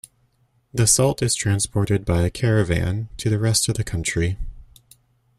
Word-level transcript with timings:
The 0.73 0.87
salt 0.87 1.21
is 1.21 1.35
transported 1.35 2.05
by 2.05 2.27
caravan 2.29 3.09
to 3.17 3.29
the 3.29 3.37
rest 3.37 3.69
of 3.69 3.75
the 3.77 3.83
country. 3.83 4.35